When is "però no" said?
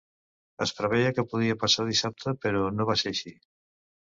2.47-2.89